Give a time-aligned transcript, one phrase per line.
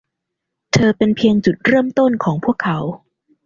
[0.73, 2.77] เธอเป็นเพียงจุดเริ่มต้นของพวกเขา